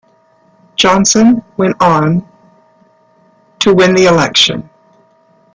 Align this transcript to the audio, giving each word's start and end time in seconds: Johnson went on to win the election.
Johnson 0.77 1.43
went 1.57 1.79
on 1.79 2.27
to 3.59 3.71
win 3.71 3.93
the 3.93 4.05
election. 4.07 4.67